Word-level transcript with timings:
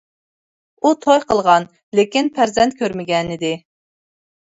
ئۇ 0.85 0.91
توي 1.03 1.19
قىلغان، 1.33 1.69
لېكىن 2.01 2.35
پەرزەنت 2.41 2.83
كۆرمىگەنىدى. 2.83 3.57